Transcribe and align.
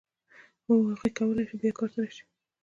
هو 0.65 0.75
هغه 0.91 1.09
کولای 1.17 1.45
شي 1.49 1.55
بیا 1.61 1.71
کار 1.77 1.89
ته 1.93 1.99
راشي. 2.03 2.23